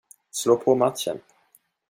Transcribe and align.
Slå 0.31 0.55
på 0.57 0.75
matchen. 0.75 1.19